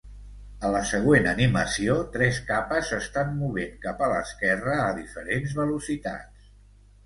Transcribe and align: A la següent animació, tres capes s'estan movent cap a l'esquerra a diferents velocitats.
A 0.69 0.69
la 0.75 0.79
següent 0.91 1.29
animació, 1.31 1.97
tres 2.15 2.41
capes 2.49 2.89
s'estan 2.93 3.31
movent 3.43 3.77
cap 3.87 4.03
a 4.07 4.11
l'esquerra 4.15 4.81
a 4.89 4.91
diferents 4.99 5.57
velocitats. 5.63 6.53